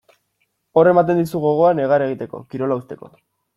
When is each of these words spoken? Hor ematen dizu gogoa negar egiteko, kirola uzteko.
Hor 0.83 0.89
ematen 0.91 1.21
dizu 1.21 1.43
gogoa 1.45 1.75
negar 1.81 2.07
egiteko, 2.07 2.43
kirola 2.55 2.81
uzteko. 2.83 3.15